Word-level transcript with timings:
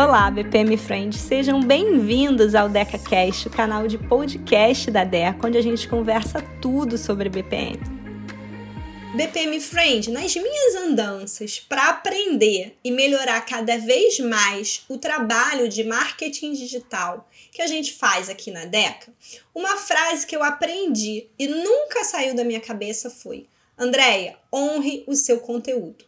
Olá, 0.00 0.30
BPM 0.30 0.76
Friends, 0.76 1.20
sejam 1.20 1.60
bem-vindos 1.60 2.54
ao 2.54 2.68
DecaCast, 2.68 3.48
o 3.48 3.50
canal 3.50 3.88
de 3.88 3.98
podcast 3.98 4.92
da 4.92 5.02
Deca, 5.02 5.48
onde 5.48 5.58
a 5.58 5.60
gente 5.60 5.88
conversa 5.88 6.40
tudo 6.62 6.96
sobre 6.96 7.28
BPM. 7.28 7.80
BPM 9.16 9.58
Friend, 9.58 10.12
nas 10.12 10.36
minhas 10.36 10.76
andanças 10.76 11.58
para 11.58 11.88
aprender 11.88 12.78
e 12.84 12.92
melhorar 12.92 13.40
cada 13.40 13.76
vez 13.76 14.20
mais 14.20 14.84
o 14.88 14.98
trabalho 14.98 15.68
de 15.68 15.82
marketing 15.82 16.52
digital 16.52 17.28
que 17.50 17.60
a 17.60 17.66
gente 17.66 17.92
faz 17.92 18.30
aqui 18.30 18.52
na 18.52 18.66
Deca, 18.66 19.12
uma 19.52 19.76
frase 19.76 20.24
que 20.24 20.36
eu 20.36 20.44
aprendi 20.44 21.26
e 21.36 21.48
nunca 21.48 22.04
saiu 22.04 22.36
da 22.36 22.44
minha 22.44 22.60
cabeça 22.60 23.10
foi: 23.10 23.48
Andréia, 23.76 24.36
honre 24.54 25.02
o 25.08 25.16
seu 25.16 25.40
conteúdo. 25.40 26.07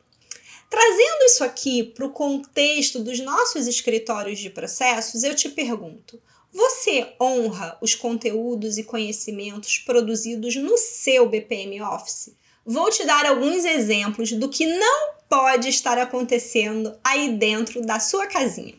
Trazendo 0.71 1.25
isso 1.25 1.43
aqui 1.43 1.83
para 1.83 2.07
o 2.07 2.13
contexto 2.13 3.01
dos 3.01 3.19
nossos 3.19 3.67
escritórios 3.67 4.39
de 4.39 4.49
processos, 4.49 5.25
eu 5.25 5.35
te 5.35 5.49
pergunto: 5.49 6.23
você 6.53 7.13
honra 7.21 7.77
os 7.81 7.97
conteúdos 7.97 8.79
e 8.79 8.85
conhecimentos 8.85 9.79
produzidos 9.79 10.55
no 10.55 10.79
seu 10.79 11.29
BPM 11.29 11.83
Office? 11.83 12.37
Vou 12.65 12.89
te 12.89 13.05
dar 13.05 13.27
alguns 13.27 13.65
exemplos 13.65 14.31
do 14.33 14.49
que 14.49 14.65
não 14.65 15.15
pode 15.29 15.69
estar 15.69 15.99
acontecendo 15.99 16.97
aí 17.03 17.33
dentro 17.33 17.83
da 17.83 17.99
sua 17.99 18.29
casinha. 18.29 18.75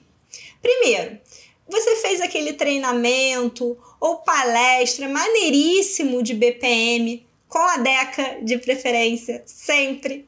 Primeiro, 0.61 1.19
você 1.67 1.97
fez 1.97 2.21
aquele 2.21 2.53
treinamento 2.53 3.77
ou 3.99 4.17
palestra 4.17 5.09
maneiríssimo 5.09 6.23
de 6.23 6.33
BPM, 6.33 7.25
com 7.47 7.59
a 7.59 7.77
DECA 7.77 8.39
de 8.41 8.57
preferência, 8.57 9.43
sempre. 9.45 10.25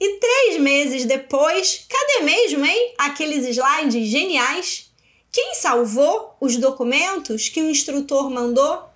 E 0.00 0.18
três 0.18 0.58
meses 0.58 1.04
depois, 1.04 1.84
cadê 1.86 2.24
mesmo, 2.24 2.64
hein? 2.64 2.94
Aqueles 2.96 3.46
slides 3.46 4.08
geniais? 4.08 4.90
Quem 5.30 5.54
salvou 5.54 6.34
os 6.40 6.56
documentos 6.56 7.50
que 7.50 7.60
o 7.60 7.68
instrutor 7.68 8.30
mandou? 8.30 8.88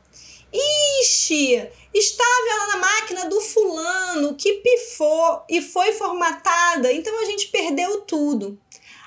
Ixi, 1.01 1.69
estava 1.93 2.57
lá 2.59 2.67
na 2.69 2.77
máquina 2.79 3.29
do 3.29 3.41
fulano 3.41 4.35
que 4.35 4.55
pifou 4.55 5.45
e 5.49 5.61
foi 5.61 5.93
formatada, 5.93 6.91
então 6.93 7.23
a 7.23 7.27
gente 7.27 7.49
perdeu 7.49 8.01
tudo. 8.01 8.59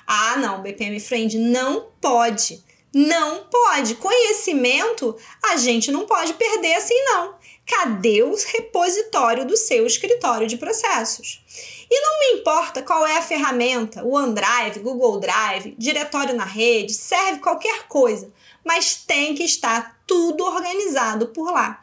Ah, 0.06 0.38
não, 0.38 0.62
BPM 0.62 1.00
Friend, 1.00 1.38
não 1.38 1.88
pode. 2.00 2.64
Não 2.94 3.44
pode. 3.46 3.96
Conhecimento 3.96 5.16
a 5.44 5.58
gente 5.58 5.92
não 5.92 6.06
pode 6.06 6.34
perder 6.34 6.76
assim, 6.76 7.00
não. 7.04 7.36
Cadê 7.66 8.24
o 8.24 8.34
repositório 8.34 9.46
do 9.46 9.58
seu 9.58 9.86
escritório 9.86 10.48
de 10.48 10.58
processos? 10.58 11.44
E 11.90 12.02
não 12.02 12.20
me 12.20 12.40
importa 12.40 12.82
qual 12.82 13.06
é 13.06 13.18
a 13.18 13.22
ferramenta, 13.22 14.04
o 14.04 14.14
OneDrive, 14.16 14.80
Google 14.80 15.20
Drive, 15.20 15.76
diretório 15.78 16.36
na 16.36 16.46
rede, 16.46 16.94
serve 16.94 17.40
qualquer 17.40 17.88
coisa, 17.88 18.32
mas 18.64 18.96
tem 18.96 19.36
que 19.36 19.44
estar 19.44 20.00
tudo 20.08 20.46
organizado 20.46 21.28
por 21.28 21.52
lá. 21.52 21.82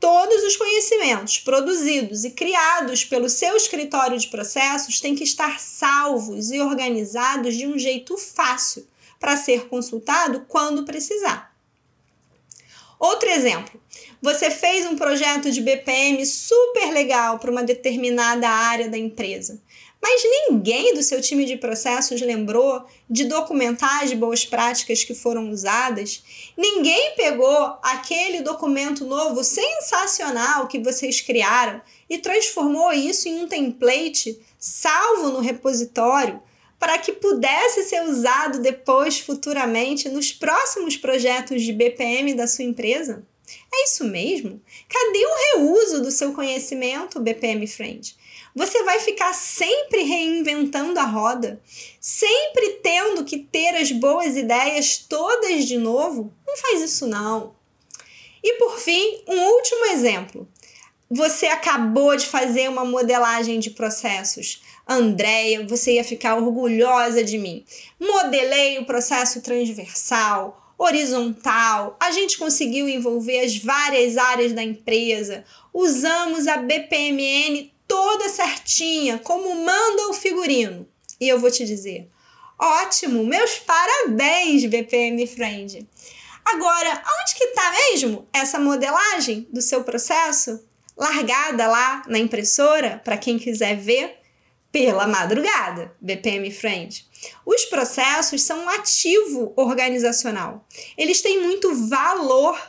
Todos 0.00 0.42
os 0.42 0.56
conhecimentos 0.56 1.38
produzidos 1.38 2.24
e 2.24 2.30
criados 2.30 3.04
pelo 3.04 3.28
seu 3.28 3.56
escritório 3.56 4.18
de 4.18 4.28
processos 4.28 5.00
têm 5.00 5.14
que 5.14 5.24
estar 5.24 5.58
salvos 5.58 6.50
e 6.50 6.60
organizados 6.60 7.56
de 7.56 7.66
um 7.66 7.78
jeito 7.78 8.16
fácil 8.16 8.86
para 9.18 9.36
ser 9.36 9.68
consultado 9.68 10.44
quando 10.48 10.84
precisar. 10.84 11.54
Outro 12.98 13.28
exemplo, 13.28 13.78
você 14.22 14.50
fez 14.50 14.86
um 14.86 14.96
projeto 14.96 15.50
de 15.50 15.60
BPM 15.60 16.24
super 16.24 16.90
legal 16.92 17.38
para 17.38 17.50
uma 17.50 17.62
determinada 17.62 18.48
área 18.48 18.88
da 18.88 18.96
empresa, 18.96 19.60
mas 20.00 20.22
ninguém 20.24 20.94
do 20.94 21.02
seu 21.02 21.20
time 21.20 21.44
de 21.44 21.56
processos 21.56 22.20
lembrou 22.20 22.84
de 23.08 23.24
documentar 23.24 24.04
as 24.04 24.12
boas 24.12 24.46
práticas 24.46 25.04
que 25.04 25.14
foram 25.14 25.50
usadas, 25.50 26.22
ninguém 26.56 27.14
pegou 27.16 27.76
aquele 27.82 28.40
documento 28.40 29.04
novo 29.04 29.42
sensacional 29.44 30.66
que 30.66 30.78
vocês 30.78 31.20
criaram 31.20 31.82
e 32.08 32.18
transformou 32.18 32.92
isso 32.92 33.28
em 33.28 33.42
um 33.42 33.48
template 33.48 34.40
salvo 34.58 35.30
no 35.30 35.40
repositório 35.40 36.40
para 36.78 36.98
que 36.98 37.12
pudesse 37.12 37.84
ser 37.84 38.02
usado 38.02 38.60
depois, 38.60 39.18
futuramente, 39.18 40.08
nos 40.08 40.32
próximos 40.32 40.96
projetos 40.96 41.62
de 41.62 41.72
BPM 41.72 42.34
da 42.34 42.46
sua 42.46 42.64
empresa? 42.64 43.26
É 43.72 43.84
isso 43.84 44.04
mesmo? 44.04 44.60
Cadê 44.88 45.24
o 45.24 45.36
reuso 45.56 46.02
do 46.02 46.10
seu 46.10 46.32
conhecimento, 46.32 47.20
BPM 47.20 47.66
Friend? 47.66 48.16
Você 48.54 48.82
vai 48.84 48.98
ficar 49.00 49.34
sempre 49.34 50.02
reinventando 50.02 50.98
a 50.98 51.04
roda, 51.04 51.60
sempre 52.00 52.80
tendo 52.82 53.24
que 53.24 53.38
ter 53.38 53.76
as 53.76 53.92
boas 53.92 54.34
ideias 54.34 54.96
todas 54.96 55.66
de 55.66 55.76
novo? 55.76 56.32
Não 56.46 56.56
faz 56.56 56.80
isso 56.80 57.06
não. 57.06 57.54
E 58.42 58.54
por 58.54 58.78
fim, 58.78 59.22
um 59.28 59.38
último 59.38 59.86
exemplo. 59.86 60.48
Você 61.10 61.46
acabou 61.46 62.16
de 62.16 62.26
fazer 62.26 62.68
uma 62.68 62.84
modelagem 62.84 63.60
de 63.60 63.70
processos. 63.70 64.62
Andréia, 64.88 65.66
você 65.66 65.94
ia 65.94 66.04
ficar 66.04 66.36
orgulhosa 66.36 67.22
de 67.22 67.38
mim. 67.38 67.64
Modelei 68.00 68.78
o 68.78 68.86
processo 68.86 69.40
transversal, 69.40 70.74
horizontal, 70.76 71.96
a 71.98 72.10
gente 72.10 72.36
conseguiu 72.36 72.88
envolver 72.88 73.40
as 73.40 73.56
várias 73.56 74.16
áreas 74.16 74.52
da 74.52 74.62
empresa, 74.62 75.44
usamos 75.72 76.46
a 76.46 76.58
BPMN 76.58 77.72
toda 77.86 78.28
certinha, 78.28 79.18
como 79.18 79.54
manda 79.64 80.08
o 80.08 80.12
figurino. 80.12 80.86
E 81.20 81.28
eu 81.28 81.38
vou 81.38 81.50
te 81.50 81.64
dizer, 81.64 82.10
ótimo, 82.58 83.24
meus 83.24 83.58
parabéns, 83.60 84.64
BPM 84.66 85.26
Friend. 85.26 85.86
Agora, 86.44 87.02
onde 87.20 87.34
que 87.34 87.44
está 87.44 87.72
mesmo 87.72 88.28
essa 88.32 88.58
modelagem 88.58 89.48
do 89.52 89.62
seu 89.62 89.82
processo? 89.82 90.65
Largada 90.96 91.66
lá 91.66 92.02
na 92.06 92.18
impressora, 92.18 93.00
para 93.04 93.18
quem 93.18 93.38
quiser 93.38 93.76
ver? 93.76 94.18
pela 94.76 95.06
madrugada, 95.06 95.96
BPM 95.98 96.50
Friend. 96.50 97.02
Os 97.46 97.64
processos 97.64 98.42
são 98.42 98.58
um 98.58 98.68
ativo 98.68 99.54
organizacional. 99.56 100.66
Eles 100.98 101.22
têm 101.22 101.42
muito 101.42 101.74
valor. 101.88 102.60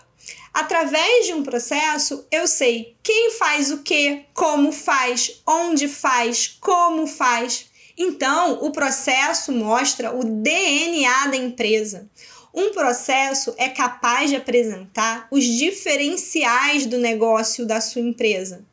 Através 0.53 1.25
de 1.25 1.33
um 1.33 1.43
processo, 1.43 2.25
eu 2.31 2.47
sei 2.47 2.95
quem 3.03 3.31
faz 3.31 3.71
o 3.71 3.79
que, 3.79 4.23
como 4.33 4.71
faz, 4.71 5.41
onde 5.45 5.89
faz, 5.89 6.57
como 6.61 7.05
faz. 7.07 7.65
Então, 7.97 8.63
o 8.63 8.71
processo 8.71 9.51
mostra 9.51 10.15
o 10.15 10.23
DNA 10.23 11.27
da 11.27 11.35
empresa. 11.35 12.09
Um 12.57 12.71
processo 12.71 13.53
é 13.55 13.69
capaz 13.69 14.31
de 14.31 14.35
apresentar 14.35 15.27
os 15.29 15.43
diferenciais 15.43 16.87
do 16.87 16.97
negócio 16.97 17.67
da 17.67 17.79
sua 17.79 18.01
empresa. 18.01 18.65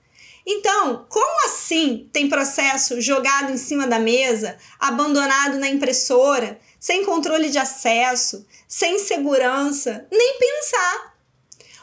Então, 0.47 1.05
como 1.07 1.45
assim 1.45 2.09
tem 2.11 2.27
processo 2.27 2.99
jogado 2.99 3.53
em 3.53 3.59
cima 3.59 3.87
da 3.87 3.99
mesa, 3.99 4.57
abandonado 4.81 5.59
na 5.59 5.69
impressora, 5.69 6.59
sem 6.81 7.05
controle 7.05 7.51
de 7.51 7.59
acesso, 7.59 8.47
sem 8.67 8.99
segurança, 8.99 10.07
nem 10.11 10.39
pensar? 10.39 11.19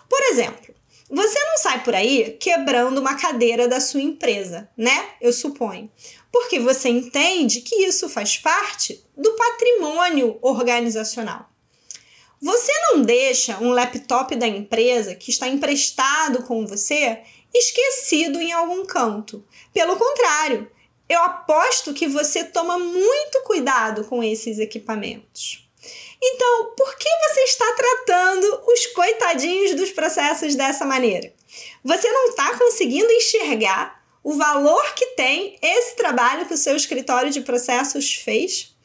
Por 0.10 0.22
exemplo, 0.24 0.74
você 1.08 1.40
não 1.46 1.58
sai 1.60 1.84
por 1.84 1.94
aí 1.94 2.36
quebrando 2.40 2.98
uma 2.98 3.14
cadeira 3.14 3.68
da 3.68 3.80
sua 3.80 4.02
empresa, 4.02 4.68
né? 4.76 5.10
Eu 5.22 5.32
suponho. 5.32 5.88
Porque 6.32 6.60
você 6.60 6.90
entende 6.90 7.62
que 7.62 7.76
isso 7.84 8.10
faz 8.10 8.38
parte 8.38 9.06
do 9.16 9.34
patrimônio 9.34 10.40
organizacional. 10.42 11.51
Você 12.42 12.72
não 12.90 13.04
deixa 13.04 13.60
um 13.60 13.70
laptop 13.70 14.36
da 14.36 14.48
empresa 14.48 15.14
que 15.14 15.30
está 15.30 15.48
emprestado 15.48 16.42
com 16.42 16.66
você 16.66 17.20
esquecido 17.54 18.42
em 18.42 18.52
algum 18.52 18.84
canto. 18.84 19.46
Pelo 19.72 19.96
contrário, 19.96 20.72
eu 21.08 21.22
aposto 21.22 21.94
que 21.94 22.08
você 22.08 22.44
toma 22.44 22.80
muito 22.80 23.44
cuidado 23.44 24.06
com 24.06 24.24
esses 24.24 24.58
equipamentos. 24.58 25.70
Então, 26.20 26.74
por 26.76 26.98
que 26.98 27.10
você 27.28 27.42
está 27.42 27.74
tratando 27.74 28.64
os 28.68 28.86
coitadinhos 28.88 29.76
dos 29.76 29.92
processos 29.92 30.56
dessa 30.56 30.86
maneira? 30.86 31.32
Você 31.84 32.10
não 32.10 32.30
está 32.30 32.58
conseguindo 32.58 33.12
enxergar 33.12 34.02
o 34.24 34.34
valor 34.34 34.94
que 34.96 35.08
tem 35.08 35.58
esse 35.62 35.96
trabalho 35.96 36.48
que 36.48 36.54
o 36.54 36.58
seu 36.58 36.76
escritório 36.76 37.30
de 37.30 37.42
processos 37.42 38.16
fez? 38.16 38.76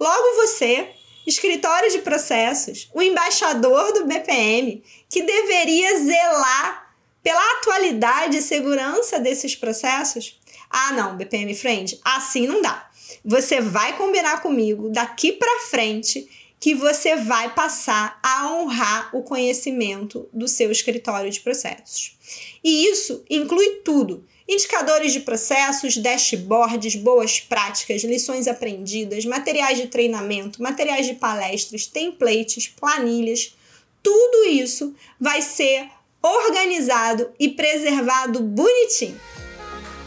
Logo 0.00 0.36
você, 0.36 0.88
escritório 1.26 1.90
de 1.90 1.98
processos, 1.98 2.88
o 2.92 3.02
embaixador 3.02 3.92
do 3.92 4.06
BPM, 4.06 4.82
que 5.08 5.22
deveria 5.22 5.98
zelar 6.00 6.94
pela 7.22 7.58
atualidade 7.58 8.38
e 8.38 8.42
segurança 8.42 9.18
desses 9.18 9.56
processos? 9.56 10.38
Ah, 10.70 10.92
não, 10.92 11.16
BPM 11.16 11.54
Friend, 11.54 11.98
assim 12.04 12.46
não 12.46 12.60
dá. 12.60 12.88
Você 13.24 13.60
vai 13.60 13.96
combinar 13.96 14.42
comigo 14.42 14.90
daqui 14.90 15.32
para 15.32 15.60
frente 15.70 16.28
que 16.64 16.74
você 16.74 17.14
vai 17.14 17.54
passar 17.54 18.18
a 18.22 18.50
honrar 18.50 19.14
o 19.14 19.22
conhecimento 19.22 20.26
do 20.32 20.48
seu 20.48 20.72
escritório 20.72 21.30
de 21.30 21.40
processos. 21.40 22.16
E 22.64 22.86
isso 22.86 23.22
inclui 23.28 23.82
tudo, 23.84 24.24
Indicadores 24.46 25.12
de 25.12 25.20
processos, 25.20 25.96
dashboards, 25.96 26.94
boas 26.94 27.40
práticas, 27.40 28.02
lições 28.02 28.46
aprendidas, 28.46 29.24
materiais 29.24 29.78
de 29.78 29.88
treinamento, 29.88 30.62
materiais 30.62 31.06
de 31.06 31.14
palestras, 31.14 31.86
templates, 31.86 32.68
planilhas, 32.68 33.54
tudo 34.02 34.44
isso 34.48 34.94
vai 35.18 35.40
ser 35.40 35.88
organizado 36.22 37.30
e 37.38 37.48
preservado 37.50 38.40
bonitinho. 38.40 39.18